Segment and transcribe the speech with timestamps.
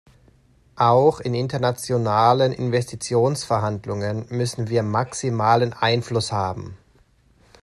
[0.77, 6.75] Auch in internationalen Investitionsverhandlungen müssen wir maximalen Einfluss haben.